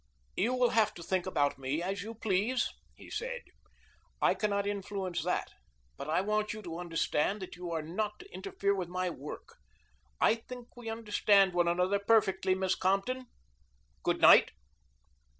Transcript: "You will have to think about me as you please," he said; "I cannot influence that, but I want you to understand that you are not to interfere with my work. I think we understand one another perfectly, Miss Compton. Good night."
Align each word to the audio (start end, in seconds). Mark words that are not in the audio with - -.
"You 0.35 0.55
will 0.55 0.71
have 0.71 0.95
to 0.95 1.03
think 1.03 1.27
about 1.27 1.59
me 1.59 1.83
as 1.83 2.01
you 2.01 2.15
please," 2.15 2.73
he 2.95 3.11
said; 3.11 3.43
"I 4.19 4.33
cannot 4.33 4.65
influence 4.65 5.21
that, 5.23 5.51
but 5.95 6.09
I 6.09 6.21
want 6.21 6.53
you 6.53 6.63
to 6.63 6.79
understand 6.79 7.39
that 7.43 7.55
you 7.55 7.69
are 7.71 7.83
not 7.83 8.17
to 8.21 8.31
interfere 8.33 8.73
with 8.73 8.89
my 8.89 9.11
work. 9.11 9.57
I 10.19 10.33
think 10.33 10.75
we 10.75 10.89
understand 10.89 11.53
one 11.53 11.67
another 11.67 11.99
perfectly, 11.99 12.55
Miss 12.55 12.73
Compton. 12.73 13.27
Good 14.01 14.19
night." 14.21 14.49